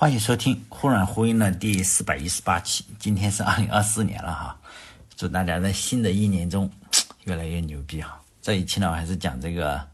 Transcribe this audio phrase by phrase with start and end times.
[0.00, 2.84] 欢迎收听忽软忽硬的第四百一十八期。
[3.00, 4.56] 今天是二零二四年了哈，
[5.16, 6.70] 祝大家在新的一年中
[7.26, 8.22] 越来越牛逼哈。
[8.40, 9.84] 这一期呢，我还是讲这个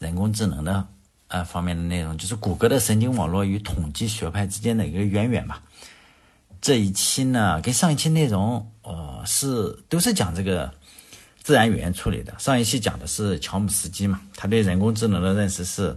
[0.00, 0.84] 人工智能的
[1.28, 5.62] 呃方面的内容，就是谷歌的神经网络与统计学派之间的一个渊源吧。
[6.60, 10.74] 这一期呢，跟上一期内容呃是都是讲这个
[11.44, 12.36] 自然语言处理的。
[12.40, 15.96] 上一期讲的是乔姆斯基嘛，他对人工智能的认识是，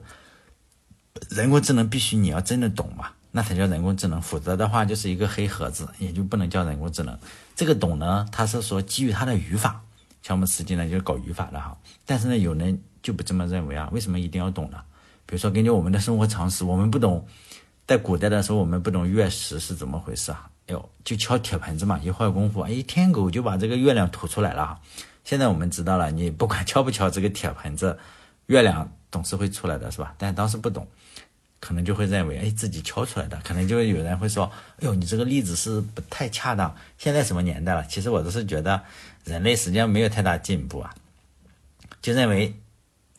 [1.32, 3.14] 人工智能必须你要真的懂嘛。
[3.38, 7.16] 那才叫人工智能，否则的话就是一个黑盒子，也就不能叫人工智能。
[7.56, 9.80] 这个懂呢，它是说基于它的语法，
[10.24, 11.78] 像我们实际呢就是搞语法的哈。
[12.04, 13.88] 但是呢，有人就不这么认为啊？
[13.92, 14.80] 为什么一定要懂呢？
[15.28, 17.24] 比如说，根据我们的生活常识，我们不懂，
[17.86, 20.50] 在古代的时候，我们不懂月食是怎么回事啊？
[20.66, 24.80] 哎呦，就敲铁盆子嘛，一会儿功夫，哎，天狗就把这个月亮吐出来了。
[25.24, 28.00] 现在我们知道了，你不管 敲不敲这个铁盆子，
[28.48, 30.16] 月亮总是会出来的，是吧？
[30.18, 30.88] 但当时不懂。
[31.60, 36.76] 可能就会认为，哎，自己敲出来的，可能就有人会说，哎呦，你这个例子是不太恰当。
[37.00, 37.84] 现在什么年代了？
[37.88, 38.84] 其实我都是觉得，
[39.26, 40.94] 人类实际上没有太大进步啊，
[42.00, 42.54] 就认为，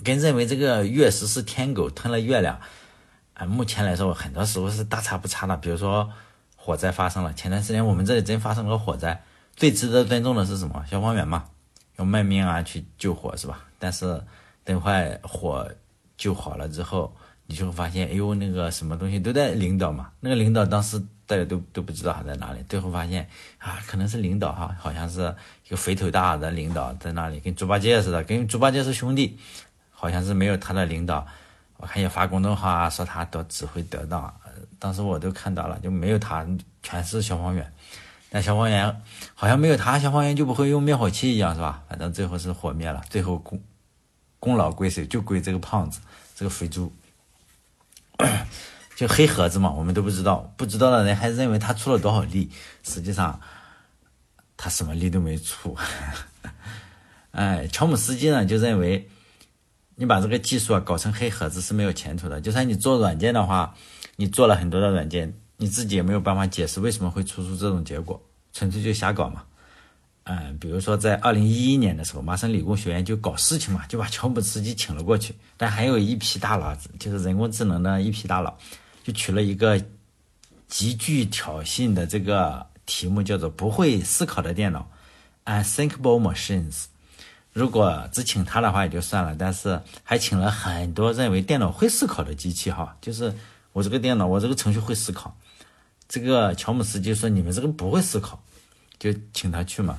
[0.05, 2.61] 跟认为这个月食是天狗吞了月亮，
[3.35, 5.57] 啊，目前来说很多时候是大差不差的。
[5.57, 6.09] 比如说
[6.55, 9.21] 火灾发生了，前段时间我们这里真发生了火灾，
[9.57, 10.85] 最值得尊重的是什么？
[10.89, 11.47] 消防员嘛，
[11.97, 13.65] 要卖命啊去救火是吧？
[13.81, 14.23] 但是
[14.63, 15.69] 等会火
[16.17, 17.13] 救好了之后。
[17.51, 20.11] 你就会发现，哎呦，那个什么东西都在领导嘛。
[20.21, 22.63] 那个领导当时大家都都不知道他在哪里。
[22.69, 25.35] 最后发现啊，可能是领导哈，好像是
[25.67, 29.39] 一个肥头大的领导在那里，跟猪八戒似的，跟猪八戒是兄弟，
[29.91, 31.27] 好像是没有他的领导。
[31.79, 34.33] 我看也发公众号啊，说他都指挥得当。
[34.79, 36.47] 当时我都看到了，就没有他，
[36.83, 37.73] 全是消防员。
[38.29, 38.95] 但消防员
[39.35, 41.83] 好像没有他，消防员就不会用灭火器一样，是吧？
[41.89, 43.59] 反正最后是火灭了，最后功
[44.39, 45.07] 功劳归谁？
[45.07, 46.01] 就归这个胖子，
[46.37, 46.93] 这个肥猪。
[48.97, 52.51] 就黑盒子嘛，我们都不知道，不知道的人还认为他出了多少力，
[52.83, 53.41] 实际上
[54.57, 55.77] 他什么力都没出。
[57.31, 59.09] 哎，乔姆斯基呢就认为，
[59.95, 62.41] 你把这个技术啊搞成黑盒子是没有前途的。
[62.41, 63.75] 就算你做软件的话，
[64.17, 68.21] 你做了很多的软件，你自己也没有办法解释为什么会出出这种结果，
[68.53, 69.45] 纯粹就瞎搞嘛。
[70.31, 75.35] 嗯，比如说在二零一一年的时候，麻省理工学院就搞事情嘛，就把乔姆斯基请了过去。
[75.57, 78.55] 但还有一批大佬，就是人工智能的一批大佬，
[79.03, 79.83] 就取了一个
[80.67, 84.87] 极具挑衅的这个题目，叫做“不会思考的电脑
[85.47, 86.85] ”（Unthinkable Machines）。
[87.55, 93.35] 如果只请他的话也就算了，但是还请了很多认为电脑会思考的机器，哈，就是
[93.73, 95.35] 我这个电脑，我这个程序会思考。
[96.07, 98.39] 这个乔姆斯基说：“你们这个不会思考，
[98.99, 99.99] 就请他去嘛。”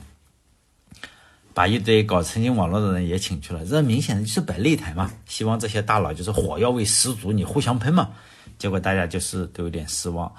[1.59, 8.11] 把一堆搞神经网络的人也请去了，这明显的就是摆擂台嘛，希望这些大佬就是火药味十足，你互相喷嘛。
[8.57, 10.31] 结果大家就是都有点失望。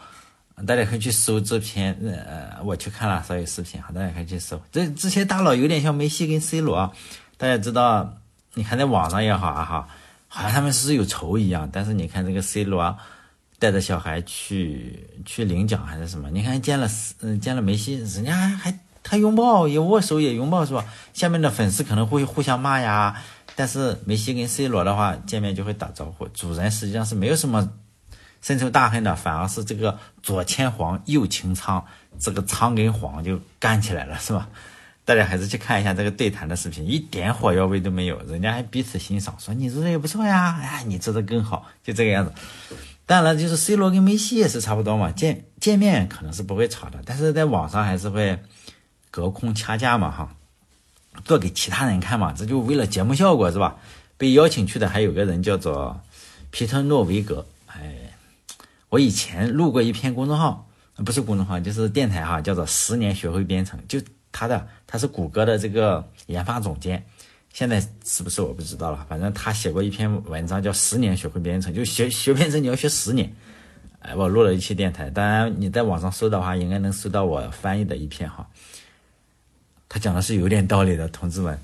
[0.67, 4.59] 大家可以去搜这篇，呃，我去看了所有视频哈，大家可以去搜。
[4.73, 6.91] 这这些大佬有点像梅西跟 C 罗，
[7.37, 8.17] 大家知道，
[8.55, 9.89] 你看在网上也好啊哈，
[10.27, 11.69] 好像他们是有仇一样。
[11.71, 12.97] 但是你看这个 C 罗
[13.59, 16.89] 带着小孩去去领奖还是什么，你看见了，
[17.21, 18.75] 嗯，见了梅西，人家还。
[19.03, 20.85] 他拥抱也握手也拥抱是吧？
[21.13, 23.23] 下面的粉丝可能会互相骂呀，
[23.57, 26.29] 但是梅西跟 C 罗的话见面就会打招呼。
[26.29, 27.71] 主人实际上是没有什么
[28.41, 31.85] 深仇大恨的，反而是这个左牵黄右擎苍，
[32.19, 34.49] 这个苍跟黄就干起来了是吧？
[35.05, 42.33] 大家还是去看一下这个对谈的视频，一点火药味都没有，人家还彼此欣赏，说你做的也不错呀，哎，你做的更好，就这个样子。
[43.07, 48.39] 当然就是 C 罗跟梅西也是差不多嘛，见见面可能是不会吵的，但是在网上还是会。
[49.11, 50.37] 隔空掐架嘛，哈，
[51.25, 53.77] 做给其他人看嘛，这就为了节目效果是吧？
[54.17, 55.99] 被邀请去的还有个人叫做
[56.51, 58.13] 皮特诺维格，哎，
[58.91, 63.99] 我以前录过一篇公众号，不是公众号，就是电台哈，叫做十年学会编程，就
[64.31, 67.03] 他的，他是谷歌的这个研发总监，
[67.53, 73.35] 现在是不是我不知道了，反正他写过一篇文章叫十年学会编程，就学学编程你要学十年，
[74.01, 78.47] 哎，我录了一期电台，当然你在网上搜的话，应该能搜到我翻译的一篇哈。
[79.93, 81.59] 他讲的是有点道理的，同志们，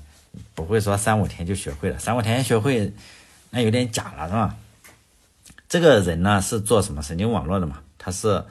[0.53, 2.91] 不会说三五天就学会了，三五天学会
[3.51, 4.53] 那有点假了，是吧？
[5.69, 7.79] 这个人呢是做什么神经网络的嘛？
[7.97, 8.43] 他是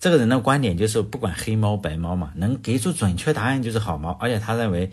[0.00, 4.10] 这个人的观点就是不管黑猫白猫嘛，能给出准确答案就是好猫。
[4.20, 4.90] 而且他认为，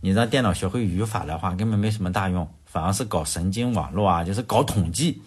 [0.00, 5.20] 你让电脑学会语法的话根本没什么大用，反而是搞神经网络啊，就是搞统计，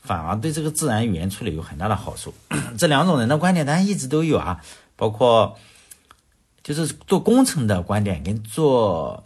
[0.00, 2.32] 反而对这个自然语言处理有很大的好处。
[2.78, 4.62] 这两种人的观点当然一直都有啊，
[4.96, 5.58] 包括。
[6.68, 9.24] 就是做工程的观点跟做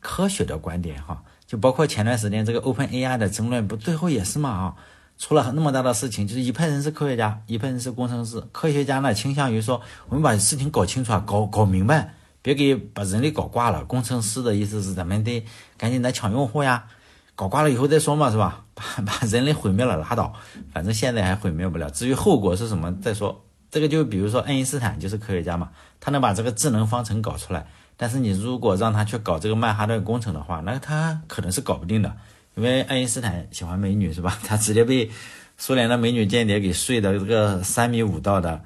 [0.00, 4.74] 科学的观点哈，就包括前段时间这个 Open AI 的争论，不最后也是嘛啊，
[5.18, 8.42] 出了那么大的事情，就是一派人是科学家，一派人是工程师。
[8.52, 13.84] 科学家呢倾向于说，我们把事情搞清楚啊，搞搞明白，别给把人类搞挂了。
[13.84, 15.44] 工程师的意思是，咱们得
[15.76, 16.86] 赶紧来抢用户呀，
[17.34, 18.64] 搞挂了以后再说嘛，是吧？
[18.74, 20.32] 把把人类毁灭了拉倒，
[20.72, 21.90] 反正现在还毁灭不了。
[21.90, 23.44] 至于后果是什么再说。
[23.70, 25.70] 这个就比如说爱因斯坦就是科学家嘛，
[26.00, 27.66] 他能把这个智能方程搞出来，
[27.96, 32.16] 但是你如果让他去搞这个曼哈顿工程的话，那他可能是搞不定的。
[32.54, 34.38] 因为爱因斯坦喜欢美女是吧？
[34.44, 35.10] 他直接被
[35.56, 38.64] 苏联的美女间谍给睡的这个三米五道的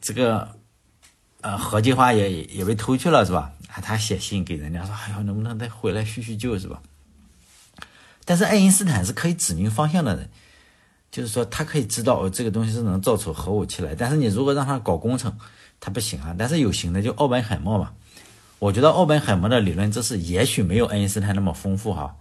[0.00, 0.48] 这个
[1.40, 3.52] 呃核计划也也被偷去了是吧？
[3.80, 6.82] 他写信给人家说，哎呦，能不能再回来叙叙旧是吧？
[8.24, 10.28] 但是爱因斯坦是可以指明方向的人，
[11.10, 13.94] 就是说他可以知道这个东西是能造出核武器来。
[13.94, 15.36] 但是你如果让他搞工程，
[15.80, 16.34] 他不行啊。
[16.38, 17.92] 但是有行的就奥本海默嘛。
[18.58, 22.16] 我觉得奥本海默的理论知识也许没有爱因斯坦那么丰富哈。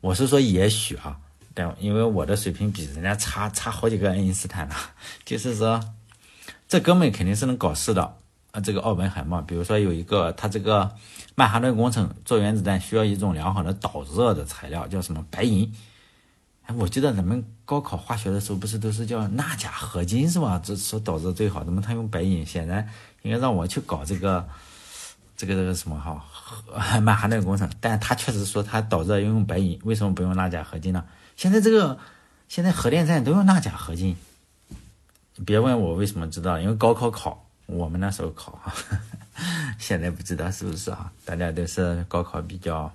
[0.00, 1.18] 我是说，也许啊，
[1.52, 4.74] 但因为我的水平比人家差差好几个爱因斯坦呢，
[5.26, 5.80] 就是说，
[6.68, 8.14] 这哥们肯定是能搞事的
[8.52, 8.60] 啊。
[8.60, 10.88] 这个奥本海默，比如说有一个他这个
[11.34, 15.68] 曼哈顿工程做原子弹需要一种良好的导热的材料，叫什么白银？
[16.76, 20.60] 我记得咱们高考化学的时候不是都是叫钠钾合金是吧？
[20.62, 22.44] 这说导热最好，怎么他用白银？
[22.44, 22.88] 显然
[23.22, 24.48] 应该让我去搞这个。
[25.40, 31.04] 这个这个什么哈，曼哈顿工程，但他确实说他导热要用白银，为什么不用钠钾合金呢？
[31.36, 31.96] 现在这个
[32.48, 34.16] 现在核电站都用钠钾合金，
[35.46, 38.74] 别问我为什么知道，因为高考考我们那时候考哈，
[39.78, 42.92] 现在不知道是不是啊，大家都是高考比较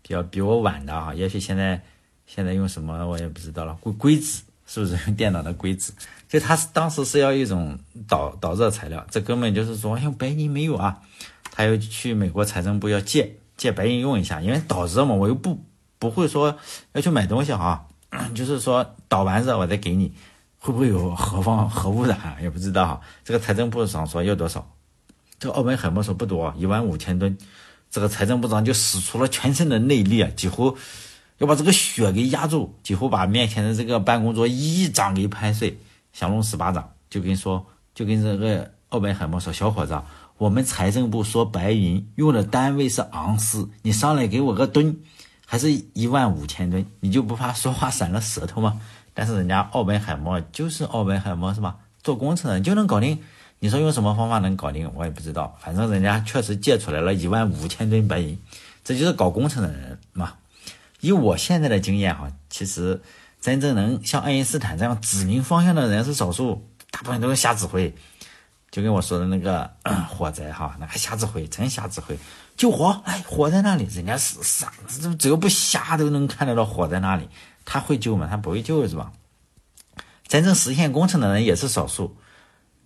[0.00, 1.82] 比较比我晚的啊，也许现在
[2.26, 5.92] 现在用什么我也不知道了，硅硅脂是不是用电脑的硅脂？
[6.28, 7.78] 就他当时是要一种
[8.08, 11.00] 导导热材料，这根本就是说用白银没有啊。
[11.52, 15.62] 他又去美国财政部要借借白银用一下，因为导热嘛，我又不
[16.00, 16.58] 不会说
[16.92, 17.86] 要去买东西哈，
[18.34, 20.12] 就是说导完热我再给你，
[20.58, 23.00] 会不会有核放核污染也不知道哈。
[23.22, 24.68] 这个财政部长说要多少，
[25.38, 27.38] 这个澳门海默说不多，一万五千吨。
[27.88, 30.76] 这个财政部长就使出了全身的内力啊，几乎
[31.38, 35.78] 要把这个血给压住，几乎把面前的这个办公桌一掌给拍碎，
[36.12, 40.00] 降龙十八掌，就跟说就跟这个奥本海默说，小伙子。
[40.36, 44.96] 我们财政部说白银用的单位是盎司，你上来给我个吨，
[45.46, 48.80] 还是一万五千吨，你就不怕说话闪了舌头吗？
[49.14, 51.76] 但是人家奥本海默就是奥本海默是吧？
[52.02, 53.16] 做工程的就能搞定，
[53.60, 54.90] 你说用什么方法能搞定？
[54.96, 58.36] 我也不知道，反正人家确实借出来了一万五千吨白银，
[58.82, 60.34] 这就是搞工程的人嘛。
[61.04, 63.02] 以我现在的经验哈，其实
[63.40, 67.94] 真正能像爱因斯坦这样指明方向的人是少数，大部分都是瞎指挥。
[68.70, 69.70] 就跟我说的那个
[70.10, 72.18] 火灾哈，那还瞎指挥，真瞎指挥，
[72.56, 77.28] 救火，哎，火在那里，人家是傻子，只要不瞎都能看得到火在那里，
[77.64, 78.26] 他会救吗？
[78.28, 79.12] 他不会救是吧？
[80.26, 82.16] 真正实现工程的人也是少数，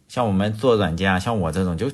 [0.08, 1.90] 像我们做软件啊，像我这种，就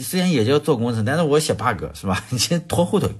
[0.00, 2.22] 虽然也叫做工程，但是我写 bug 是吧？
[2.30, 3.10] 你先拖后腿，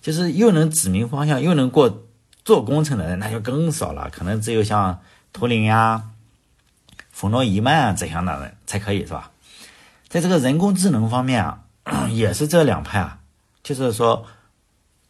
[0.00, 2.06] 就是又能指明方向，又能过
[2.44, 5.00] 做工程的人，那就更少了，可能只有像
[5.32, 6.10] 图灵呀、
[7.10, 9.30] 冯诺依曼这样的人才可以是吧？
[10.08, 11.64] 在这个人工智能方面啊，
[12.10, 13.20] 也是这两派啊，
[13.62, 14.26] 就是说，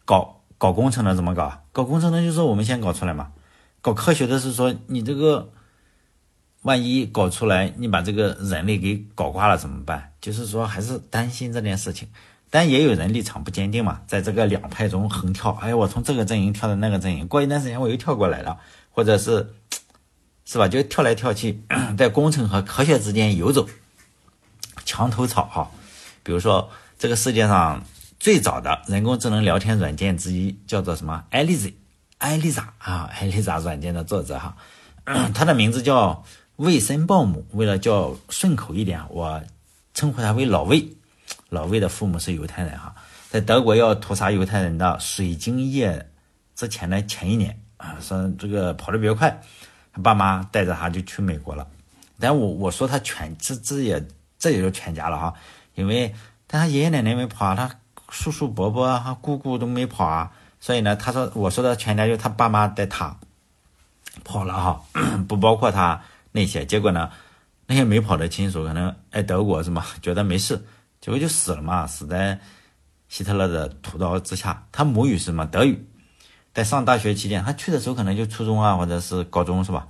[0.05, 1.63] 搞搞工程的怎么搞？
[1.71, 3.31] 搞工程的就是我们先搞出来嘛，
[3.81, 5.49] 搞科学的是说你这个，
[6.63, 10.11] 万一搞出来，你把这个人类给搞挂了怎么办？
[10.21, 12.09] 就是说还是担心这件事情，
[12.51, 18.59] 但也有人立场不坚定嘛，在这个两派中横跳，哎，我从这个阵营跳到那个阵营，过一段时间我又跳过来了，
[18.91, 19.53] 或者是，
[20.45, 20.67] 是吧？
[20.67, 21.63] 就跳来跳去，
[21.97, 23.65] 在工程和科学之间游走。
[24.83, 25.71] 墙头草哈，
[26.23, 27.81] 比如说这个世界上
[28.19, 31.23] 最早的人工智能聊天软件之一叫做什么？
[31.29, 31.71] 艾丽兹，
[32.17, 34.57] 艾丽莎啊，艾丽莎软件的作者哈，
[35.33, 36.25] 他的名字叫
[36.57, 37.45] 魏森鲍姆。
[37.53, 39.41] 为了叫顺口一点，我
[39.93, 40.97] 称呼他为老魏。
[41.51, 42.95] 老魏的父母是犹太人哈，
[43.29, 46.09] 在德国要屠杀犹太人的水晶夜
[46.55, 49.39] 之前的前一年啊，说这个跑得比较快，
[49.93, 51.67] 他爸妈带着他就去美国了。
[52.19, 54.03] 但我我说他全这这也。
[54.41, 55.35] 这也就全家了哈，
[55.75, 56.15] 因为
[56.47, 57.69] 但他爷爷奶奶没跑，他
[58.09, 63.15] 叔叔伯伯和姑姑都没跑啊，所以呢，他说我说的全家就他爸妈带他
[64.23, 64.81] 跑了哈，
[65.29, 66.65] 不包括他那些。
[66.65, 67.11] 结果呢，
[67.67, 69.85] 那些没跑的亲属可能爱德国是吗？
[70.01, 70.65] 觉得没事，
[71.01, 72.39] 结果就死了嘛，死在
[73.09, 74.65] 希特勒的屠刀之下。
[74.71, 75.45] 他母语是什么？
[75.47, 75.85] 德语。
[76.53, 79.87] 在上大学期间，他去的时候可能就初中啊，或者是高中是吧？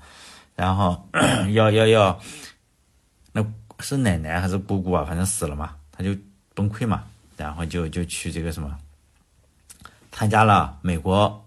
[0.55, 1.07] 然后
[1.53, 2.19] 要要要
[3.31, 3.45] 那。
[3.83, 5.03] 是奶奶还是姑姑啊？
[5.03, 6.15] 反正死了嘛，他就
[6.53, 7.03] 崩溃嘛，
[7.35, 8.77] 然后就就去这个什么，
[10.11, 11.43] 参加了美国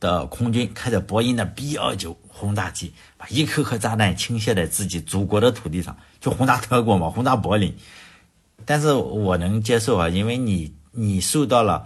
[0.00, 7.72] 的空军开着波音的 B 二九轰炸机，把一颗颗炸弹倾泻在自己祖国的土地上，就轰炸德国嘛，轰炸柏林。
[8.64, 11.84] 但是我能接受啊，因为你你受到了，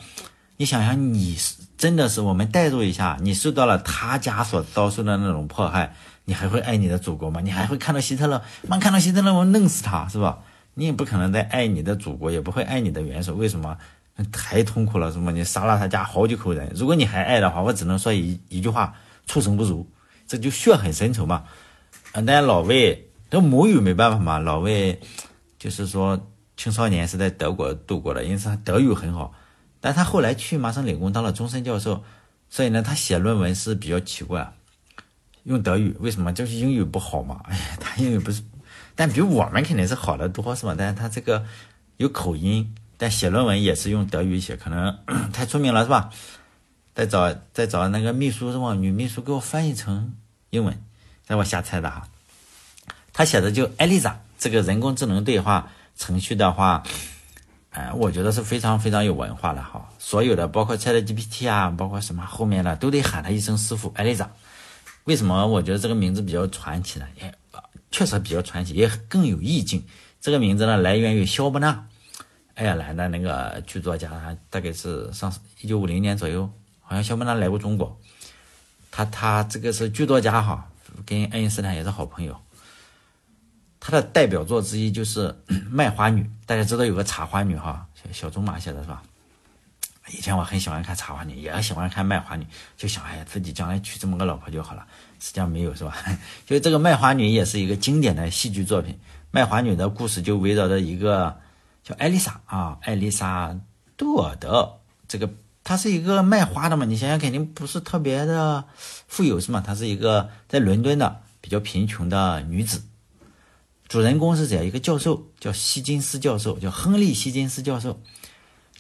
[0.57, 1.37] 你想想，你
[1.77, 7.41] 真的是我们代入一下，你受到了他家所遭受的那种迫害，你还会爱你的祖国吗？
[7.41, 10.39] 你还会看到希特勒，妈看到希特勒我弄死他是吧？
[10.75, 13.77] 你也不可能再爱你的祖国，也不会爱你的元首，为什么？
[14.31, 15.33] 太痛苦了，什么？
[15.33, 16.71] 你杀了他家好几口人。
[16.75, 18.95] 如果你还爱的话，我只能说一一句话：
[19.27, 19.87] 畜生不如。
[20.27, 21.45] 这就血很深仇嘛。
[22.13, 24.39] 嗯，但老魏这母语没办法嘛。
[24.39, 25.01] 老魏
[25.59, 26.19] 就是说
[26.57, 29.35] 青少年是在德国度过的，因此他德语很好。
[29.81, 32.05] 但他后来去麻省理工当了终身教授，
[32.49, 34.53] 所以呢，他写论文是比较奇怪，
[35.45, 35.97] 用德语。
[35.99, 36.33] 为什么？
[36.33, 37.41] 就是英语不好嘛。
[37.45, 38.43] 哎， 他英语不是，
[38.95, 40.75] 但比我们肯定是好的多，是吧？
[40.79, 41.45] 但是他这个
[41.97, 42.75] 有口音。
[42.99, 44.97] 但写论文也是用德语写，可能
[45.33, 46.11] 太出名了是吧？
[46.95, 48.75] 再找再找那个秘书是吧？
[48.75, 50.15] 女秘书给我翻译成
[50.51, 50.81] 英文，
[51.27, 52.07] 让我瞎猜的哈。
[53.13, 56.83] 他写的就艾丽莎这个人工智能对话程序的话，
[57.71, 59.89] 哎，我觉得是非常非常有文化的哈。
[60.01, 64.29] 所有的包括 ChatGPT 啊，包括什么后面的都得喊他一声师傅艾丽莎。
[65.05, 67.07] 为什么我觉得这个名字比较传奇呢？
[67.21, 67.33] 也
[67.93, 69.85] 确实比较传奇，也更有意境。
[70.21, 71.87] 这个名字呢，来源于肖伯纳。
[72.55, 77.97] 爱尔兰的那个剧作家，大概是上一九五零年左右，好像肖伯纳来过中国。
[78.91, 80.69] 他他这个是剧作家哈，
[81.07, 82.37] 跟爱因斯坦也是好朋友。
[83.85, 85.29] 他的代表作之一就是
[85.69, 89.03] 《卖花女》，大家知道有个茶花女哈，小钟马写的是吧？
[90.13, 92.47] 以前我很喜欢看茶花女，也喜欢看卖花女，
[92.77, 94.87] 就想哎呀，自己将来娶这么个老婆就好了。
[95.19, 95.97] 实际上没有是吧？
[96.47, 98.97] 就这个卖花女也是一个经典的戏剧作品。
[99.33, 101.37] 卖花女的故事就围绕着一个。
[101.83, 103.59] 叫艾丽莎啊，艾丽莎
[103.97, 105.29] 杜尔德，这个
[105.65, 106.85] 她是一个卖花的嘛？
[106.85, 108.63] 你想想，肯定不是特别的
[109.09, 109.61] 富有是吗？
[109.61, 112.81] 她是一个在伦敦的比较贫穷的女子。
[113.93, 114.67] 主人公是谁？
[114.67, 118.01] 一个教授叫希金斯教授，叫亨利希金斯教授。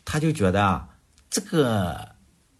[0.06, 0.88] 他就觉得啊，
[1.28, 2.14] 这个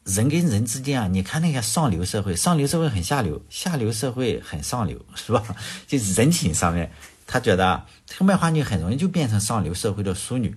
[0.04, 5.42] 人跟人之间啊，你看那个上流社会，上流社会很下流，下流社会很上流，是吧？
[5.88, 6.92] 就是人情上面。
[7.26, 10.54] 他觉得啊这个卖花女很容易就变成上流社会的淑女，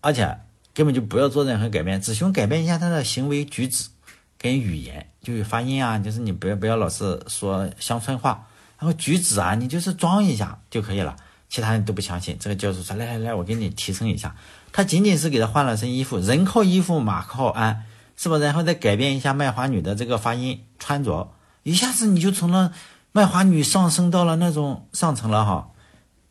[0.00, 0.40] 而且
[0.74, 3.88] 根本就不要做任何改变，只需要改变一下她的行为举止
[4.36, 8.48] 跟语言，就是发音啊，就是你不要不要老是说乡村话，
[8.80, 11.14] 然后举止啊，你就是装一下就可以了。
[11.56, 12.36] 其他人都不相信。
[12.38, 14.36] 这个教授说：“来来来，我给你提升一下。”
[14.72, 17.84] 他仅仅是给他换了身衣服，人靠衣服，马靠鞍，
[18.14, 18.36] 是吧？
[18.36, 21.32] 然后再改变一下卖花女的这个发音、穿着，
[21.62, 22.72] 一下子你就从了
[23.12, 25.70] 卖花女上升到了那种上层了哈。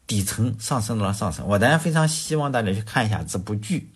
[0.06, 3.90] 底层上升到了上层，我当然非常希望大家去看一下这部剧，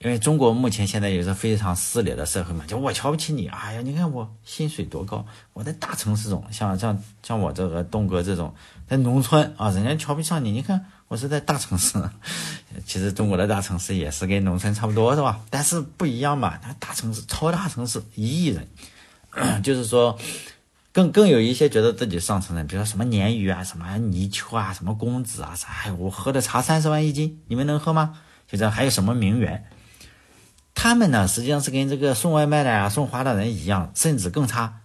[0.00, 8.54] 因为中国目前现在也是非常撕裂的社会嘛，就我瞧不起你，哎呀，你看我薪水多高，我在大城市中，像像像我这个东哥这种
[8.88, 12.02] 在农村啊，人家瞧不上你，你看我是在大城市，
[12.86, 15.40] 其实中国的大城市也是跟农村差不多是吧？
[15.50, 18.66] 但是不一样嘛，那大城市超大城市一亿人，
[19.62, 20.18] 就是说。
[20.92, 25.68] 更更有一些觉得自己上层的，比如说什么鲶鱼啊，什么泥鳅啊，什么公子啊，啥？
[25.84, 28.18] 哎，我喝的茶三十万一斤，你们能喝吗？
[28.48, 29.64] 就这还有什么名媛？
[30.74, 34.80] 他们呢，实际上是跟这个送外卖的啊、送花的人一样，甚至更差。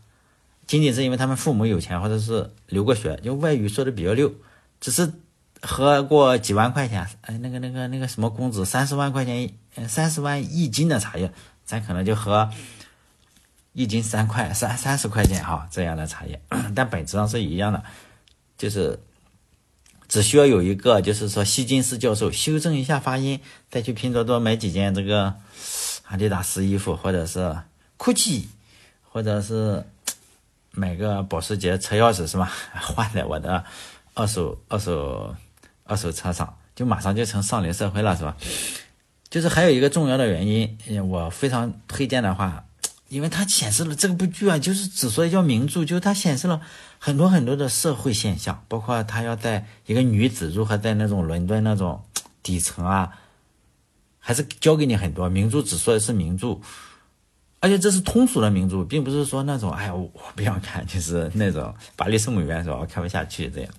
[0.67, 4.33] 仅仅是因为他们父母有钱，或者是留过学，就外语说的比较溜，
[4.79, 5.13] 只是
[5.61, 9.51] 喝过几万块钱，哎，那个那个那个什么公子三十万块钱，
[9.87, 11.31] 三十万一斤的茶叶，
[11.65, 12.49] 咱可能就喝。
[13.77, 16.41] 一斤三块三三十块钱哈，这样的茶叶，
[16.73, 17.83] 但本质上是一样的，
[18.57, 18.97] 就是
[20.07, 25.35] 只需要有一个，就是说希金斯教授修正一下发音，再去拼多多买几件这个
[26.07, 27.55] 阿迪达斯衣服，或者是
[27.97, 28.45] GUCCI，
[29.11, 29.83] 或者是
[30.71, 32.51] 买个保时捷车钥匙是吧？
[32.73, 33.63] 换在我的
[34.13, 35.35] 二手二手
[35.83, 38.35] 二手车上，就马上就成上流社会了是吧？
[39.29, 40.77] 就是还有一个重要的原因，
[41.09, 42.63] 我非常推荐的话。
[43.07, 46.59] 因为它显示了这部剧啊，就是之所以叫名著，就是它显示了
[46.97, 52.03] 很多很多的社会现象，包括它要在一个女子如何在那种伦敦那种
[52.41, 53.11] 底层啊，
[54.25, 55.29] 还是教给你很多。
[55.29, 56.57] 名著只说的是名著，
[57.59, 62.77] 而且这是通俗的名著，并不是说那种哎呀我不想看，就是那种巴黎圣母院是吧？
[62.79, 63.71] 我看不下去这样。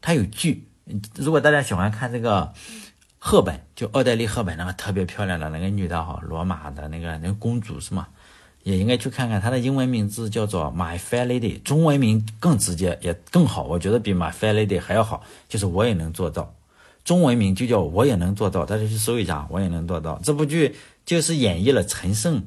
[0.00, 0.68] 它有剧，
[1.16, 2.54] 如果大家喜欢看这个。
[3.24, 8.08] 赫本就奥黛丽·赫本那个特别漂亮的那个女的哈，罗马的那个那个公主是吗？
[8.64, 9.40] 也应该去看看。
[9.40, 15.22] 她的英文名字叫做 My Fair Lady，中文名更直接也更好，我觉得比 My Fair Lady 还要好。
[15.48, 16.52] 就是我也能做到，
[17.04, 20.20] 中文名就叫我也能做到，大家去搜一下，我也能做到。
[20.22, 22.44] 这部剧就是演绎了陈胜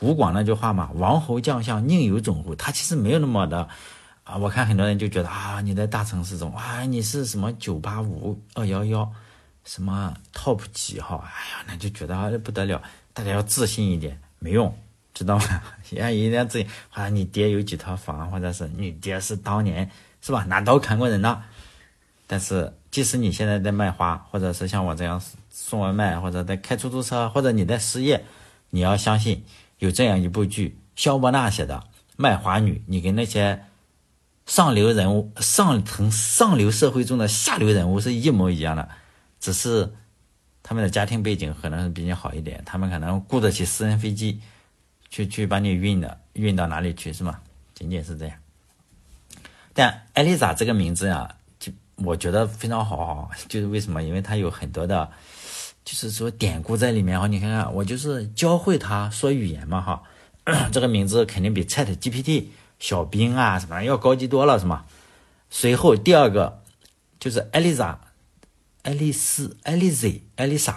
[0.00, 3.68] 吴广那句话嘛，“王侯将相宁有种乎”，他其实没有那么的
[4.24, 4.36] 啊。
[4.36, 9.10] 我看很多人就觉得啊，你在大城市中啊，你是什么九八五二幺幺，
[9.64, 11.16] 什么 top 几号？
[11.16, 12.80] 哎呀，那就觉得啊不得了。
[13.12, 14.72] 大家要自信一点，没用，
[15.14, 15.62] 知道吗？
[15.90, 16.68] 要一定要自信。
[16.92, 19.90] 啊，你爹有几套房，或者是你爹是当年
[20.20, 21.42] 是吧，拿刀砍过人的。
[22.30, 25.18] 但是，即使你现在在卖花，或者是像我这样
[25.48, 28.22] 送外卖，或者在开出租车，或者你在失业，
[28.68, 29.42] 你要相信
[29.78, 31.76] 有这样一部剧，肖伯纳写的
[32.18, 33.64] 《卖花女》，你跟那些
[34.44, 38.86] 上流人物、上层上流社会中的下流人物是一模一样的，
[39.40, 39.90] 只是
[40.62, 44.38] 他们的家庭背景可能是比你好一点，他们可能雇得起私人飞机，
[45.08, 47.40] 去去把你运的运到哪里去，是吗？
[47.74, 48.36] 仅仅是这样。
[49.72, 51.36] 但艾丽莎这个名字呀。
[52.04, 54.02] 我觉得非常好，就是为什么？
[54.02, 55.08] 因为它有很多的，
[55.84, 57.26] 就是说典故在里面哈。
[57.26, 60.02] 你看看，我就是教会他说语言嘛哈。
[60.72, 62.44] 这个名字肯定比 Chat GPT、
[62.78, 64.84] 小兵啊什么要高级多了，是吗？
[65.50, 66.62] 随后第二个
[67.18, 68.00] 就是艾丽莎、
[68.82, 70.74] 爱丽丝、艾丽丝、艾丽莎、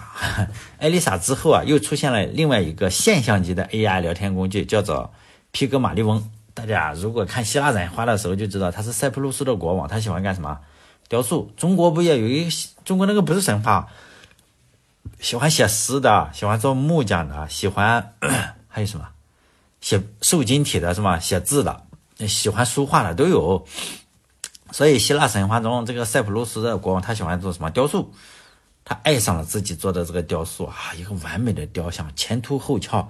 [0.78, 5.14] 艾丽莎之后啊，又出现了另外一个现象级的 AI 聊天工具，叫做
[5.52, 6.30] 皮格马利翁。
[6.52, 10.58] 大家如果看希腊神话的时候就知道，他是塞浦路斯的国王，他喜欢干什么？
[11.12, 12.48] 雕塑，中国不也有一
[12.86, 13.86] 中国那个不是神话，
[15.20, 18.14] 喜欢写诗的，喜欢做木匠的，喜欢
[18.66, 19.06] 还有什么
[19.82, 21.18] 写瘦金体的是吧？
[21.18, 21.84] 写字的，
[22.26, 23.66] 喜欢书画的都有。
[24.70, 28.14] 所以希腊神话中这个塞浦路斯的国王他喜欢做什么雕塑？
[28.82, 33.06] 他爱上了自己做的这个雕塑啊，一个完美的雕像，前凸后翘。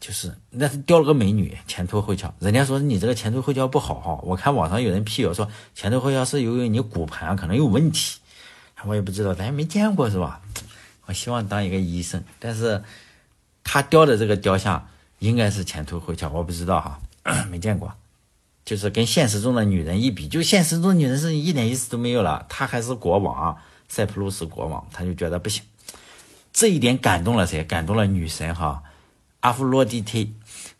[0.00, 2.32] 就是那是雕了个美女，前凸后翘。
[2.38, 8.18] 人家说你这个前凸后翘不好哈，我看网上有人辟谣说前凸后翘是由于你骨盘可能有问题，
[8.86, 10.40] 我也不知道，咱也没见过是吧？
[11.04, 12.82] 我希望当一个医生，但是
[13.62, 14.88] 他雕的这个雕像
[15.18, 17.92] 应该是前凸后翘，我不知道哈，没见过。
[18.64, 22.46] 就是跟现实中的女人一比，就现实中女人是一点意思都没有了。
[22.48, 25.62] 他还是国王，塞浦路斯国王，他就觉得不行，
[26.52, 27.64] 这一点感动了谁？
[27.64, 28.82] 感动了女神哈。
[29.40, 30.30] 阿弗洛狄忒，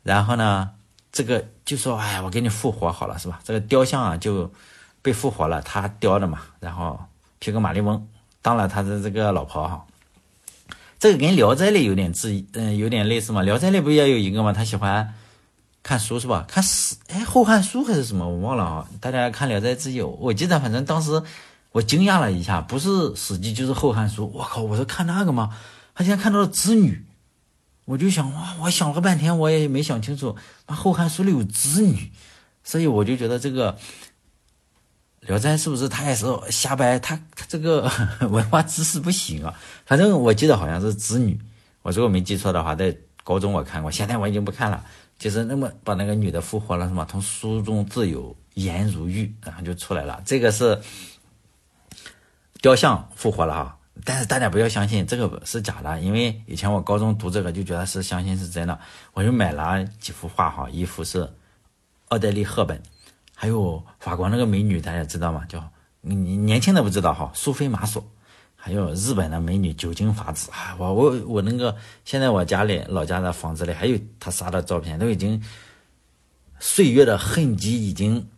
[0.03, 0.71] 然后呢，
[1.13, 3.41] 这个就说，哎呀，我给你复活好了，是吧？
[3.45, 4.53] 这个雕像啊就
[5.03, 6.41] 被复活了，他雕的嘛。
[6.61, 7.01] 然后
[7.39, 8.07] 皮格马利翁
[8.43, 9.87] 当了他的这个老婆哈。
[10.99, 13.41] 这个跟《聊斋》里有点字，嗯，有点类似嘛。
[13.45, 14.53] 《聊斋》里不也有一个嘛？
[14.53, 15.15] 他喜欢
[15.83, 16.45] 看书是吧？
[16.47, 18.29] 看史，哎，《后汉书》还是什么？
[18.29, 18.87] 我忘了啊。
[19.01, 21.23] 大家看《聊斋志异》，我记得反正当时
[21.73, 24.25] 我惊讶了一下，不是《史记》就是《后汉书》。
[24.27, 25.57] 我靠，我说看那个吗？
[25.95, 27.07] 他竟然看到了织女。
[27.91, 30.37] 我就想哇，我想了半天，我也没想清楚。
[30.69, 32.13] 那《后汉书》里有织女，
[32.63, 33.73] 所以我就觉得这个
[35.23, 37.01] 《聊斋》是不是他也是瞎掰？
[37.01, 37.91] 他他这个
[38.31, 39.53] 文化知识不行啊。
[39.85, 41.37] 反正我记得好像是织女，
[41.83, 44.85] 我如果没记错的话，在高中我看过，现在我已经不看了。
[45.19, 47.05] 就是那么把那个女的复活了，是吗？
[47.11, 50.23] 从书中自有颜如玉，然后就出来了。
[50.25, 50.81] 这个是
[52.61, 53.79] 雕像复活了哈。
[54.05, 58.79] 但是大家不要相信这个是假的，因为以前我高中读这个就觉得是相信是真的，
[59.13, 61.29] 我就买了几幅画哈，一幅是
[62.09, 62.81] 奥黛丽·赫本，
[63.35, 65.45] 还有法国那个美女大家知道吗？
[65.49, 65.69] 叫
[66.01, 68.05] 你年轻的不知道哈，苏菲·玛索，
[68.55, 75.43] 还有日本的美女酒井法子，我我我那个现在我家里老家的房子里还有他仨的照片，都已经
[76.59, 78.29] 岁月的痕迹已经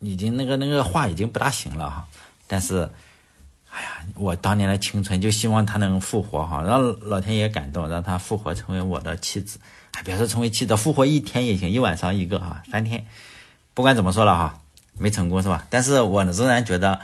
[0.00, 2.08] 已经那个那个画已经不大行了哈，
[2.46, 2.88] 但是。
[3.74, 9.58] 哎呀，我当年的青春就希望他能复活哈，让老天爷感动，让他复活成为我的妻子。
[9.92, 13.06] 哎，别说成为妻子，复活一天也行，一晚上一个哈，三天，
[13.72, 14.60] 不管怎么说了哈，
[14.98, 15.66] 没成功是吧？
[15.70, 17.00] 但是我仍然觉得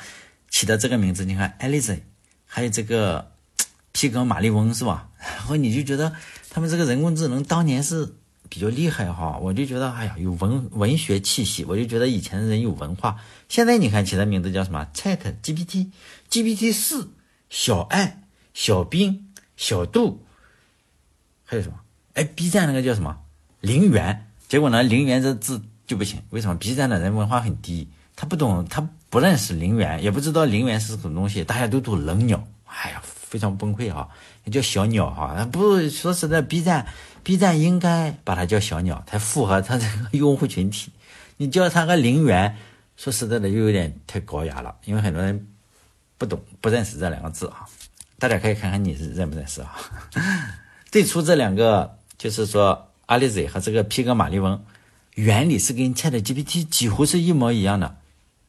[0.50, 1.98] 起的这个名字，你看艾丽丝，
[2.46, 3.30] 还有这个
[3.92, 5.08] 皮格马利翁是吧？
[5.18, 6.12] 然后你就觉得
[6.50, 8.14] 他们这个人工智能当年是。
[8.48, 13.16] 比较厉害哈，我就觉得哎呀有文文学气息，我就觉得以前的人有文化。
[13.48, 15.90] 现在你看起的名字叫什么？Chat GPT、
[16.30, 17.10] GPT 四、
[17.50, 18.22] 小爱、
[18.54, 20.24] 小兵、小度，
[21.44, 21.78] 还有什么？
[22.14, 23.18] 哎，B 站那个叫什么？
[23.60, 24.26] 陵园。
[24.48, 34.08] 结果呢，陵园这字就不行，为什么？B 站的人文化很低，他不懂，他不认识陵园，也不知道陵园是什么东西，大家都读冷鸟，哎呀，非常崩溃啊！
[34.50, 36.86] 叫小鸟哈，不说实在，B 站。
[37.22, 40.90] B 站应该把它叫小鸟，才符合它这个用户群体。
[41.36, 42.56] 你叫它个零元，
[42.96, 45.46] 说实在的又有点太高雅了，因为很多人
[46.16, 47.66] 不懂、不认识这两个字啊。
[48.18, 49.76] 大家可以看看你是认不认识啊？
[50.90, 54.60] 最初这两个就是说阿里 Z 和这个皮格马利翁，
[55.14, 57.96] 原理是跟 Chat GPT 几乎是一模一样的，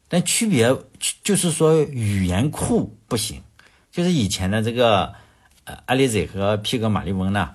[0.08, 0.76] 但区别
[1.22, 3.42] 就是说语言库不行，
[3.92, 5.12] 就是以前的这个
[5.64, 7.54] 呃阿里 Z 和皮格马利翁呢。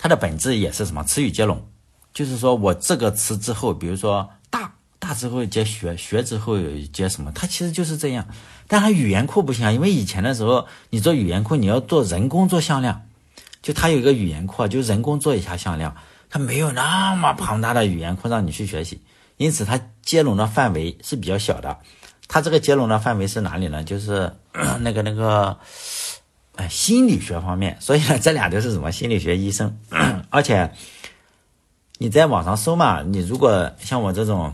[0.00, 1.60] 它的本质也是什么词语接龙，
[2.14, 6.56] 就是说我这个词之后，比如说大大之后接学，学之后
[6.92, 8.24] 接什么，它其实就是这样。
[8.68, 13.02] 但它语言库不行啊，因为以前的时候你做语言库，你要做人工做向量，
[13.60, 15.96] 就它有一个语言库，就人工做一下向量，
[16.30, 19.02] 它没有那么庞大的语言库让你去学习，
[19.36, 21.76] 因此它接龙的范围是比较小的。
[22.28, 23.82] 它这个接龙的范围是哪里呢？
[23.82, 24.32] 就是
[24.80, 25.58] 那 个那个。
[26.58, 28.90] 哎，心理学方面，所以呢，这俩都是什么？
[28.90, 29.78] 心理学医生，
[30.28, 30.72] 而且
[31.98, 34.52] 你在网上搜嘛，你如果像我这种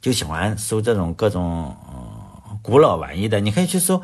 [0.00, 1.76] 就喜欢搜这种各种
[2.62, 4.00] 古老玩意的，你可以去搜，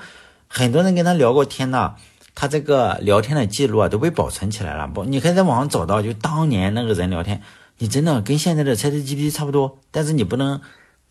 [0.49, 1.95] 很多人跟他聊过天呐，
[2.35, 7.41] 他这个聊天的记录啊都被保存起来了，不，你可以在网上找到，就当年那个人聊天，
[7.79, 10.61] 你真的跟现在的 ChatGPT 差不多，但是你不能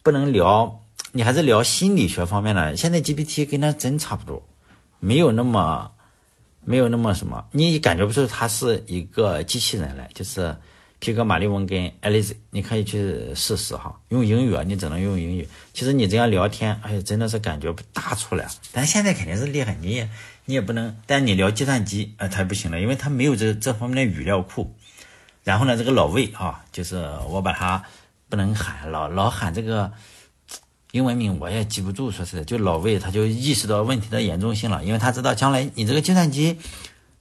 [0.03, 0.79] 不能聊，
[1.13, 4.43] 你还是聊心理学方面的，现在 GPT 跟他真差不多。
[4.99, 5.91] 没有那么，
[6.63, 10.55] 没有那么什么，你感觉不出它是一个机器人来，就是
[10.99, 13.99] 皮革马利翁跟艾丽丝，你可以去试试哈。
[14.09, 15.47] 用英语啊，你只能用英语。
[15.73, 18.47] 其实你这样聊天，哎，真的是感觉不大出来。
[18.71, 20.09] 但现在肯定是厉害，你也
[20.45, 20.97] 你也不能。
[21.05, 24.75] 但你聊计算机，呃，它不行了，因为它没有这这方面的语料库。
[25.43, 26.95] 然后呢，这个老魏啊，就是
[27.29, 27.83] 我把他
[28.27, 29.91] 不能喊老老喊这个。
[30.97, 36.57] 英文名我也记不住，说是就老魏，他就意识到问题的严重性了，因为他知道将来你这个计算机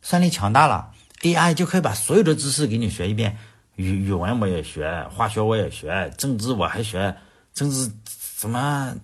[0.00, 3.36] 算力强大了，AI 就可以把所有的知识给你学一遍，
[3.74, 7.14] 语语文我也学，化学我也学，政治我还学，
[7.52, 7.92] 政治
[8.38, 8.96] 什么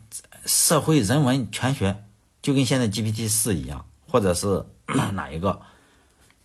[0.46, 1.94] 社会人文全学，
[2.40, 4.64] 就跟现在 GPT 四一样，或者是
[5.12, 5.60] 哪一个，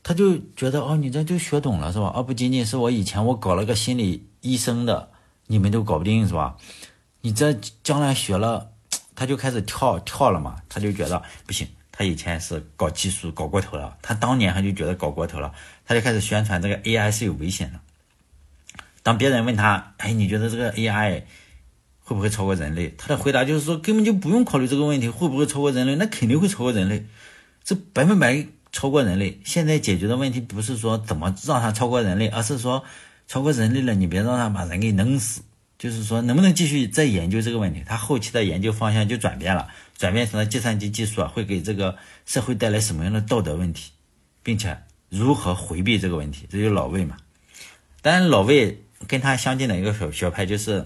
[0.04, 2.12] 他就觉得哦，你这就学懂了是吧？
[2.14, 5.12] 而不仅仅是我以前我搞了个心理医生的，
[5.46, 6.58] 你们都搞不定是吧？
[7.28, 8.72] 你这将来学了，
[9.14, 10.56] 他就开始跳跳了嘛？
[10.70, 15.52] 他就觉得不行，他以前是搞技术搞过头了，他当年他就觉得搞过头了，
[15.86, 17.82] 他就开始宣传这个 AI 是有危险的。
[19.04, 21.24] 当别人问他，哎，你觉得这个 AI
[22.00, 22.96] 会不会超过人类？
[22.98, 27.06] 他的回答就是说，根本就不用考虑这个问题会不会超过人类，那肯定会超过人类，
[27.62, 29.42] 这百分百超过人类。
[29.44, 32.86] 现在解决的问题不是说怎么让它超过人类，而是说
[33.28, 35.42] 超过人类了，你别让它把人给弄死。
[35.78, 37.84] 就是说，能不能继续再研究这个问题？
[37.86, 43.92] 他后期的研究方向就转变了，转变成了计算机技术啊，会给这个社会带来什么样的道德问题，
[44.42, 44.76] 并且
[45.10, 46.48] 如何回避这个问题？
[46.50, 47.18] 这就是老魏嘛。
[48.02, 50.84] 当然，老魏跟他相近的一个学学派就是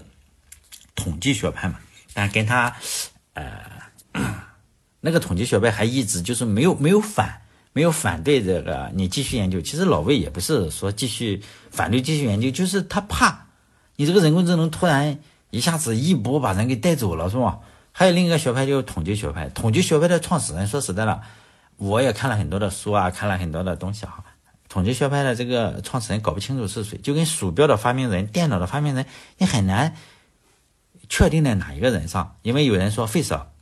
[0.94, 1.78] 统计学派嘛。
[2.12, 2.76] 但跟他，
[3.32, 3.62] 呃，
[5.00, 7.40] 那个统计学派还一直就是没有没有反
[7.72, 9.58] 没有反对这个你继续研究。
[9.62, 13.46] 其实老魏也不是说继续反对继续研究，就是他怕。
[14.02, 17.60] 你这个人工智能突然一下子一波把人给带走了，是吧？
[17.92, 21.22] 还有另一个学派就是统计学派，统计学派的创始人说实在的，
[21.76, 24.24] 我也看了很多的书啊，看了很多的东西哈。
[24.68, 29.06] 统计学派的这个创始人搞不清楚是谁，就跟鼠标的发明人、电脑的发明人，
[29.38, 29.94] 你很难
[31.08, 33.52] 确定在哪一个人上，因为有人说费舍，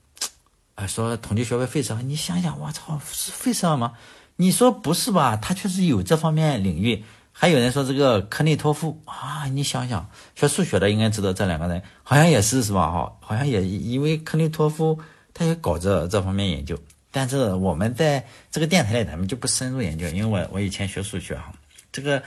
[0.75, 3.93] 啊，说统计学派费舍，你想想，我操，是费舍吗？
[4.37, 5.37] 你说不是吧？
[5.37, 7.05] 他确实有这方面领域。
[7.33, 12.91] 还有人说这个科内托夫啊，你想想，学数学的应该知道这两个人，好像也是是吧？
[12.91, 14.99] 哈，好像也因为科内托夫
[15.33, 16.79] 他也搞这这方面研究，
[17.11, 21.51] 但是我们在这个电台里咱们就不深入研究，因为我我以前学数学哈，
[21.91, 22.23] 这个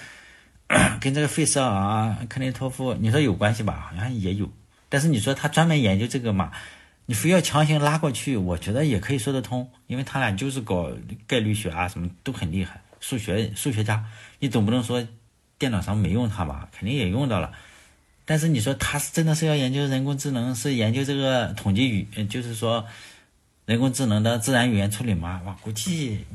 [1.00, 3.88] 跟这个费舍尔啊、科内托夫，你说有关系吧？
[3.92, 4.50] 好像也有，
[4.90, 6.52] 但是你说他专门研究这个嘛，
[7.06, 10.90] 你非要强行拉过去，我觉得也可以说得通，因为他俩就是搞
[11.28, 12.82] 概率学啊，什么都很厉害。
[13.00, 14.06] 数学数学家，
[14.44, 15.08] 你总不能说
[15.58, 16.68] 电脑上没用它吧？
[16.78, 17.54] 肯定也用到了。
[18.26, 22.86] 但是你说他是真的是要研究人工智能，是研究这个统计语，就是说
[23.66, 25.42] 人工智能的自然语言处理吗？
[25.46, 26.26] 我估计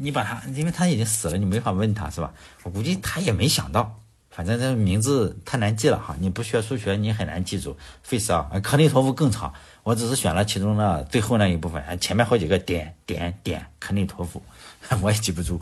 [0.00, 2.34] 你把他，因为他已经死了，你没法问他是吧？
[2.64, 3.96] 我估计他也没想到，
[4.28, 6.16] 反正这名字太难记了哈。
[6.18, 7.76] 你不学数学，你很难记住。
[8.02, 14.42] 费舍尔、科内托夫更长，我只是选了其中的最后那一部分，前面好几个点点点，科内托夫
[15.00, 15.60] 我也记不住。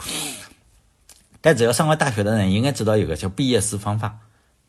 [1.41, 4.19] 但只要上过大学的人，应该知道有个叫贝叶斯方法。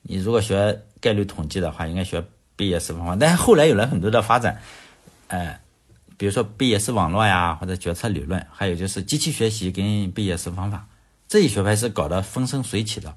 [0.04, 2.24] 你如果学概率统计的话，应该学
[2.56, 3.16] 贝叶斯方法。
[3.20, 4.62] 但是后来有了很多的发展，
[5.28, 5.60] 呃，
[6.18, 10.88] 比如说贝叶斯网络呀，或者决策理论，还有就是机器学习跟贝叶斯方法
[11.28, 13.14] 这一学派是搞得风生水起的。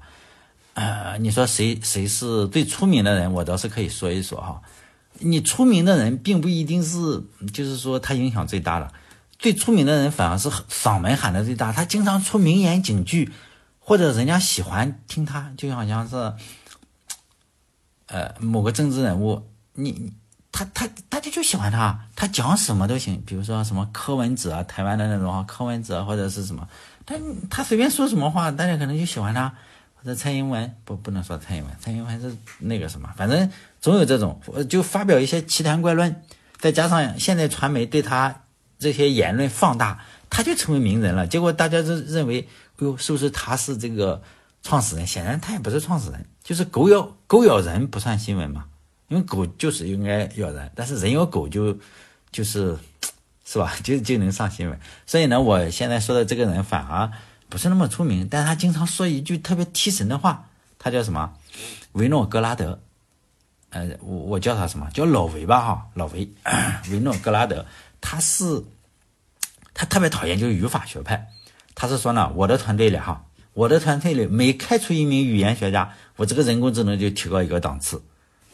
[0.73, 3.31] 呃，你说谁谁是最出名的人？
[3.31, 4.61] 我倒是可以说一说哈。
[5.19, 8.91] 你出名的人并不一定是，就是说他影响最大的。
[9.39, 13.31] 最出名的人反而是嗓门喊的最大，他经常出名言警句。
[13.87, 16.33] 或者人家喜欢听他，就好像是，
[18.07, 20.11] 呃，某个政治人物，你
[20.51, 23.21] 他他大家就喜欢他，他讲什么都行。
[23.27, 26.67] 比如说什么柯文哲，台湾的那种柯文哲，或者是什么
[27.05, 27.15] 他
[27.47, 29.53] 他随便说什么话，大家可能就喜欢他。
[29.93, 36.23] 或者蔡英文不不能说蔡英文，蔡英文是那个什么，反正总有这种，就发表一些奇谈怪论，
[36.57, 38.41] 再加上现在传媒对他
[38.79, 41.27] 这些言论放大，他就成为名人了。
[41.27, 44.21] 结果大家就认为，哎呦，是不是他是这个
[44.63, 45.05] 创始人？
[45.05, 48.65] 显然他也不是创始人，就是狗咬狗咬人不算新闻嘛，
[49.07, 51.77] 因为狗就是应该咬人，但是人咬狗就
[52.31, 52.77] 就是。
[53.47, 53.75] 是吧？
[53.83, 57.11] 就就能上新闻，所以呢，我现在说的这个人反而
[57.47, 61.31] 不是那么出名，但是他经常说一句特别提神的话，他叫什么？
[61.91, 62.81] 维诺格拉德，
[63.69, 64.89] 呃，我我叫他什么？
[64.95, 66.27] 叫老维吧，哈，老维，
[66.89, 67.63] 维诺格拉德，
[68.05, 68.63] 他是
[69.73, 71.27] 他特别讨厌就是语法学派，
[71.73, 77.99] 他是说呢，我的团队里哈，我的团队里每开出一名语言学家，我这个人工智能就提高一个档次。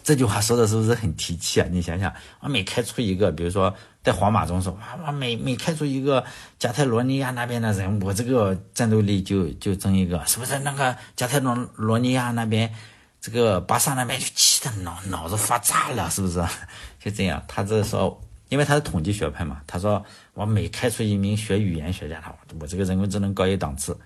[0.03, 1.67] 这句话说的是不是很提气啊？
[1.69, 6.23] 你想想，我每开出一个，比如说在皇马中说，哇哇，每每开出一个
[6.57, 10.57] 加泰罗尼亚那边的人，我这个战斗力就就增一个，是不是？
[10.59, 12.73] 那个加泰罗罗尼亚那边，
[13.19, 16.41] 这个巴萨那边就气得脑脑子发炸了，是不是？
[16.99, 18.19] 就这样，他这说，
[18.51, 23.97] 因为他是统计学派嘛，他说我每开出一名学语言学家，他我这个人工智能高一档次。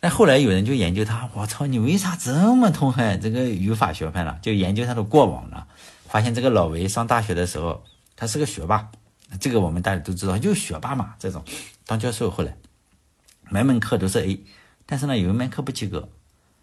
[0.00, 4.36] 但后来有人就研究他，我操，你为啥这么痛恨这个语法学派呢？
[4.42, 5.64] 就研究他的过往呢，
[6.08, 7.80] 发现这个老维上大学的时候，
[8.16, 8.90] 他是个学霸，
[9.38, 11.14] 这个我们大家都知道，就是学霸嘛。
[11.20, 11.44] 这种
[11.86, 12.52] 当教授后来，
[13.50, 14.40] 每门课都是 A，
[14.84, 16.08] 但是呢，有一门课不及格，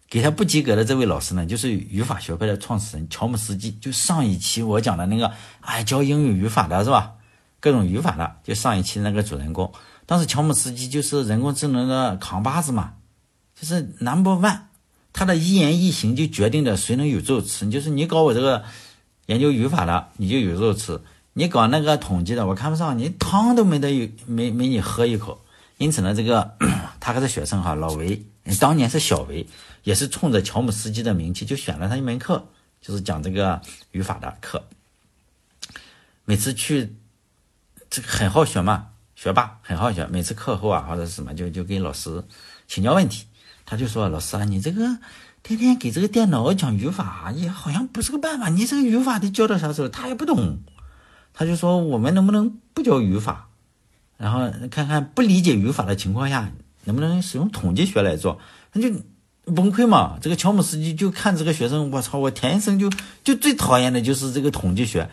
[0.09, 3.71] 给他不及格的这位老师呢，就是语法学派的创始人乔姆斯基。
[3.71, 7.13] 就上一期我讲的那个，哎，教英语语法的是吧？
[7.59, 9.73] 各种语法的，就上一期那个主人公，
[10.05, 12.93] 当时乔姆斯基就是人工智能的扛把子嘛。
[13.59, 14.59] 就是 number one，
[15.11, 17.67] 他的一言一行就决定着谁能有肉吃。
[17.69, 18.63] 就是你搞我这个
[19.25, 21.01] 研究语法的，你就有肉吃；
[21.33, 25.41] 你搞那个统计的，我看不上你，汤都没得有，没没你喝一口。
[25.79, 26.51] 因此呢，这个
[27.01, 28.23] 他还是学生哈，老维
[28.55, 29.45] 当年是小维，
[29.83, 32.47] 也是冲着乔姆斯基的名气就选了他一门课，
[32.81, 34.63] 就是讲这个语法的课。
[36.25, 36.95] 每次去，
[37.89, 40.05] 这个很好学嘛，学霸很好学。
[40.07, 42.23] 每次课后啊或者是什么，就就跟老师
[42.67, 43.25] 请教问题。
[43.65, 44.97] 他就说：“老师啊，你这个
[45.43, 48.47] 天天给这个电脑讲语法，也好像不是个办法。
[48.47, 49.89] 你这个语法得教到啥时候？
[49.89, 50.59] 他也不懂。
[51.33, 53.49] 他就说：我们能不能不教语法？
[54.15, 56.49] 然后看看不理解语法的情况下，
[56.87, 58.39] 能不能使用统计学来做？
[58.73, 58.89] 那就
[59.53, 60.17] 崩溃嘛。
[60.19, 62.89] 这个乔姆斯基就看这个学生，我操，我天生就
[63.23, 65.09] 就最讨厌的就是这个统计学，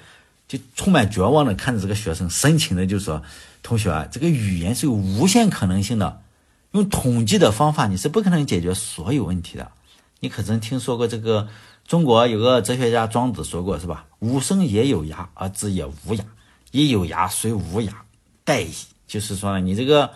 [0.49, 3.23] 就充满绝望的看着这个学生，深情的就说：
[3.63, 6.23] 同学，这个语言是有无限可能性的。”
[6.73, 9.71] 用统计的方法，你是不可能解决所有问题的。
[10.21, 11.49] 你可曾听说过这个？
[11.87, 14.07] 中国有个哲学家庄子说过，是吧？
[14.21, 16.21] 吾生也有涯，而知也无涯。
[16.71, 17.91] 也有涯，虽无涯，
[18.47, 18.67] 殆。
[19.07, 20.11] 就是说呢，你这个，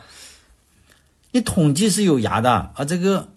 [1.38, 3.28] 你统计是有牙的，啊，这个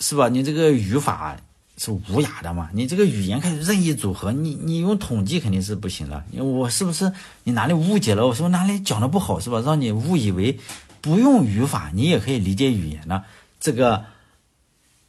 [0.00, 0.30] 是吧？
[0.30, 1.36] 你这个语法
[1.76, 2.70] 是无牙的嘛？
[2.72, 6.24] 你这个语言开始任意组合，你你用统计肯定是不行的。
[6.42, 7.12] 我是不是
[7.44, 8.26] 你哪里误解了？
[8.26, 9.60] 我说哪里讲的不好，是吧？
[9.60, 10.58] 让你误以为。
[11.02, 13.22] 不用语法，你也可以理解语言呢。
[13.60, 14.06] 这个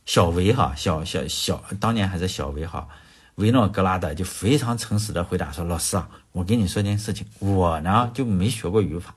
[0.06, 2.88] 小维哈，小小小，当年还是小维哈，
[3.36, 9.16] 维诺格拉德就非常诚实的回答说：“老师啊，我跟你说件事情，我呢就没学过语法，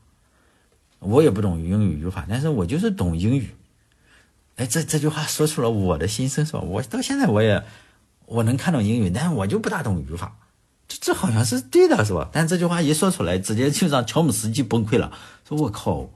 [1.01, 3.51] 我也不懂英语语法，但是我就是懂英语。”
[4.57, 6.61] 哎，这这句话说出了我的心声，是吧？
[6.61, 7.63] 我到现在我也
[8.27, 10.37] 我能看懂英语，但是我就不大懂语法。
[10.87, 12.29] 这这好像是对的，是吧？
[12.33, 15.13] 但这句话一说出来，直接就让乔姆斯基崩溃了，
[15.49, 16.11] 说我靠。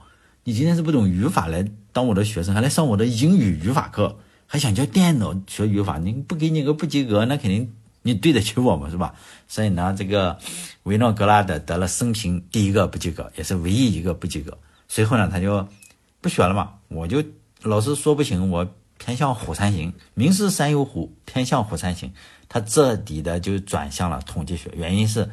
[0.46, 5.96] 你今天是不懂语法来当我的学生，还来上我的英语语法课，还想教电脑学语法？
[5.96, 9.14] 你不给你个不及格，那肯定你对得起我嘛，是吧？
[9.48, 10.38] 所以呢，这个
[10.82, 14.58] 维诺格拉德得了生平第一个不及格，也是唯一一个不及格。
[14.94, 15.66] 随后呢，他就
[16.20, 16.74] 不学了嘛。
[16.86, 17.20] 我就
[17.62, 18.64] 老师说不行，我
[18.96, 22.12] 偏向虎山行，名是山有虎，偏向虎山行。
[22.48, 25.28] 他彻底的就转向了统计学，原因是，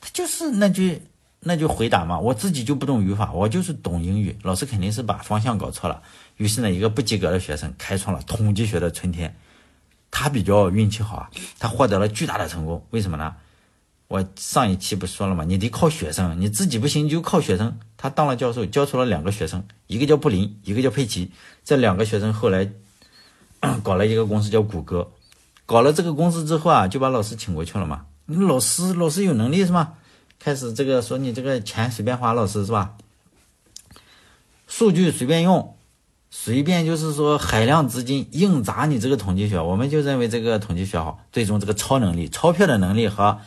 [0.00, 1.00] 他就是那句。
[1.46, 4.34] 那就回答嘛，我自己就不懂语法，我就是懂英语。
[4.42, 6.02] 老师肯定是把方向搞错了。
[6.38, 9.36] 于是呢，一个不及格的学生开创了统计学的春天。
[10.10, 12.84] 他比较运气好啊，他获得了巨大的成功。
[12.90, 13.36] 为什么呢？
[14.08, 15.44] 我上一期不说了吗？
[15.44, 17.78] 你得靠学生，你自己不行就靠学生。
[17.96, 21.30] 他当了教授，教出了两个学生，一个叫布林，一个叫佩奇。
[21.64, 22.70] 这两个学生后来
[23.82, 25.10] 搞了一个公司叫谷歌。
[25.66, 28.04] 搞了这个公司之后啊，就把老师请过去了嘛。
[28.26, 29.94] 你老师，老师有能力是吗？
[30.38, 32.96] 开始这个说你这个钱随便花，老师是吧？
[34.66, 35.74] 数据随便用，
[36.30, 41.24] 随便就是说海量资金硬砸你这个统计学，我们就认为这个统计学好。
[41.32, 43.38] 最终这个超能力、钞票的能力和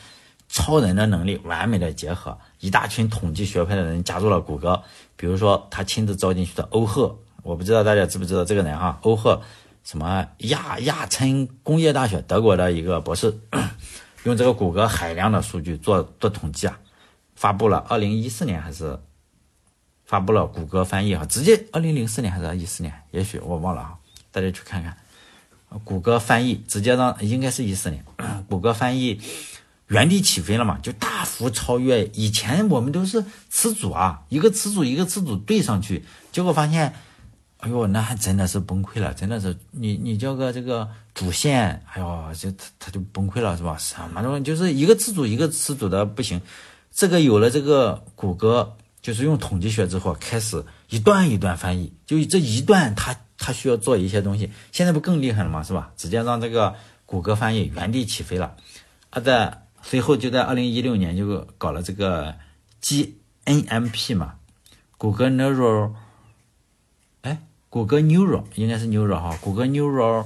[0.49, 4.81] 超人的能力完美的结合，一大群统计学派的人加入了谷歌。
[5.15, 9.41] 比如说他亲自招进去的欧赫，我不知道大家知不知道这个人哈，欧赫
[9.83, 13.37] 什么亚亚琛工业大学德国的一个博士，
[14.23, 16.79] 用这个谷歌海量的数据做做统计啊，
[17.35, 18.99] 发布了二零一四年还是
[20.05, 23.97] 发布了谷歌翻译哈，直接二零零四年还是一四年，也许我忘了哈，
[24.31, 24.95] 大家去看看，
[25.83, 28.05] 谷歌翻译直接让应该是一四年，
[28.47, 29.19] 谷歌翻译。
[29.87, 36.93] 原地起飞了嘛，就大幅超越以前我们都是词组啊，一个词组一个词组对上去，结果发现，
[37.59, 43.77] 哎呦，那还真的是崩溃了，真的是你你叫个这个主线，哎呦，这他他就崩溃了是吧？
[43.77, 46.41] 什么东西就是一个词组一个词组的不行，
[46.93, 55.63] 这个有了这个谷歌，就是用统计学之后开始一段一段翻译，就这一段它它需要做一些东西，现在不更厉害了吗？
[55.63, 55.93] 是吧？
[55.95, 58.57] 直接让这个谷歌翻译原地起飞了，
[59.11, 59.61] 啊的。
[59.89, 62.35] 随后就在二零一六年就搞了这个
[62.81, 64.35] GNMP 嘛，
[64.97, 65.93] 谷歌 Neural，
[67.21, 67.37] 哎，
[67.69, 70.25] 谷歌 Neural 应该是 Neural 哈，谷歌 Neural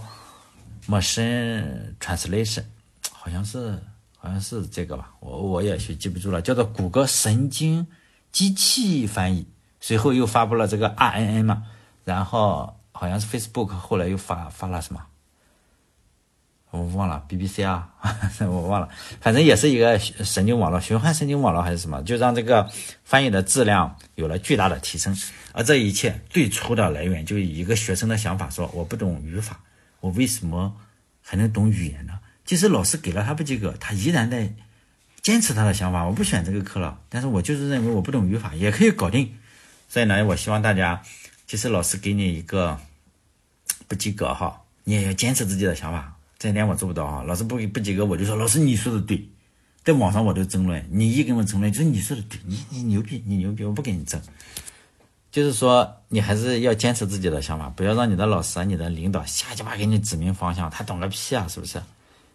[0.88, 2.64] Machine Translation，
[3.12, 3.80] 好像是
[4.18, 7.86] 好像是这个吧，我我也去记不住了，叫做谷歌神经
[8.32, 9.46] 机器翻译。
[9.80, 11.64] 随后又发布了这个 RNN 嘛，
[12.04, 15.06] 然后好像是 Facebook 后来又发发了什么？
[16.72, 17.90] 我忘了 BBC 啊，
[18.40, 18.88] 我忘了，
[19.20, 22.70] 反正也是一个神经网络，循环神经网络还是什么，就让这个
[23.04, 25.16] 翻译的质量有了巨大的提升。
[25.52, 29.60] 而这一切最初的来源，就一个学生的想法，说我不懂语法，
[30.00, 30.74] 我为什么
[31.22, 32.14] 还能懂语言呢？
[32.46, 34.54] 即使老师给了他不及格，他依然在
[35.22, 37.00] 坚持他的想法，我不选这个课了。
[37.10, 39.38] 但是我就是认为我不懂语法也可以搞定。
[39.90, 41.02] 所以呢，我希望大家，
[41.46, 42.80] 即使老师给你一个
[43.90, 46.16] 不及格哈，你也要坚持自己的想法。
[46.42, 47.22] 这点我做不到啊！
[47.22, 49.30] 老师不不及格，我就说老师你说的对，
[49.84, 54.20] 在网上我都争论，你一跟我争论，就是你说的对，你你牛逼，你牛逼，我不跟你争。
[55.30, 61.80] 就是说，你还是要坚持自己的想法，不要让你的老师、啊你的领导瞎鸡巴给你指明方向，他懂个屁啊，是不是？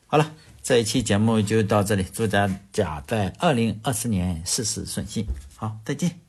[0.06, 0.30] 好了，
[0.62, 6.25] 这一期节目就到这里，祝大家在二零二四年事事顺心，好，再见。